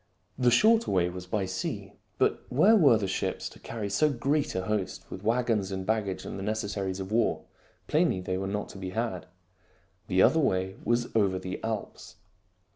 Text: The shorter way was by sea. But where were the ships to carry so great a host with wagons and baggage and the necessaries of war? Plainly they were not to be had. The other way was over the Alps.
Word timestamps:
The 0.35 0.49
shorter 0.49 0.89
way 0.89 1.09
was 1.11 1.27
by 1.27 1.45
sea. 1.45 1.93
But 2.17 2.41
where 2.49 2.75
were 2.75 2.97
the 2.97 3.07
ships 3.07 3.47
to 3.49 3.59
carry 3.59 3.87
so 3.87 4.09
great 4.09 4.55
a 4.55 4.63
host 4.63 5.05
with 5.11 5.21
wagons 5.23 5.71
and 5.71 5.85
baggage 5.85 6.25
and 6.25 6.39
the 6.39 6.43
necessaries 6.43 6.99
of 6.99 7.11
war? 7.11 7.43
Plainly 7.85 8.19
they 8.19 8.35
were 8.39 8.47
not 8.47 8.67
to 8.69 8.79
be 8.79 8.89
had. 8.97 9.27
The 10.07 10.23
other 10.23 10.39
way 10.39 10.75
was 10.83 11.15
over 11.15 11.37
the 11.37 11.63
Alps. 11.63 12.15